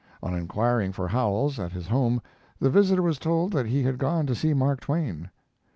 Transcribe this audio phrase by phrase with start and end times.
[0.23, 2.23] On inquiring for Howells, at his home,
[2.59, 5.29] the visitor was told that he had gone to see Mark Twain.